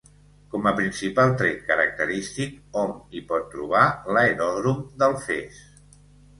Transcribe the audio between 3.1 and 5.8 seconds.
hi pot trobar l'Aeròdrom d'Alfés.